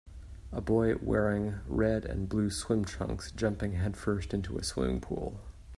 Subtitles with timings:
[0.51, 5.39] A boy wearing red and blue swim trunks jumping headfirst into a swimming pool.